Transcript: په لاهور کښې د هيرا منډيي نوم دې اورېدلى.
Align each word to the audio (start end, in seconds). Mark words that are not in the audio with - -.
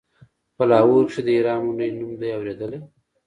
په 0.55 0.63
لاهور 0.71 1.03
کښې 1.07 1.21
د 1.25 1.29
هيرا 1.35 1.53
منډيي 1.63 1.91
نوم 1.99 2.11
دې 2.21 2.29
اورېدلى. 2.37 2.79